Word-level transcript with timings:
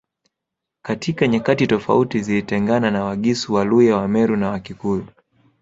Katika 0.81 1.27
nyakati 1.27 1.67
tofauti 1.67 2.19
zilitengana 2.19 2.91
na 2.91 3.03
Wagisu 3.03 3.53
Waluya 3.53 3.97
Wameru 3.97 4.35
na 4.37 4.49
Wakikuyu 4.49 5.07